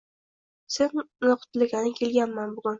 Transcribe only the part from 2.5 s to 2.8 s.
bugun.